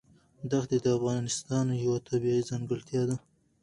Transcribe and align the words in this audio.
دښتې 0.49 0.77
د 0.81 0.85
افغانستان 0.97 1.65
یوه 1.83 1.97
طبیعي 2.09 2.41
ځانګړتیا 2.49 3.01
ده. 3.09 3.15